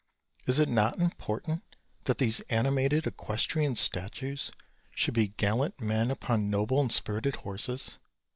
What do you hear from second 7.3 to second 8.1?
horses?